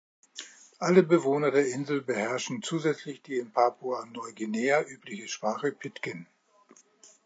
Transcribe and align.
Alle 0.79 1.03
Bewohner 1.03 1.51
der 1.51 1.67
Insel 1.67 2.01
beherrschen 2.01 2.63
zusätzlich 2.63 3.21
die 3.21 3.37
in 3.37 3.51
Papua-Neuguinea 3.51 4.81
übliche 4.85 5.27
Sprache 5.27 5.71
Pidgin. 5.71 6.25